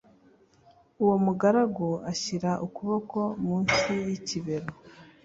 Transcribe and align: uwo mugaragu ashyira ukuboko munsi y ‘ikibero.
uwo 1.01 1.15
mugaragu 1.25 1.89
ashyira 2.11 2.51
ukuboko 2.65 3.19
munsi 3.45 3.89
y 4.05 4.09
‘ikibero. 4.17 4.69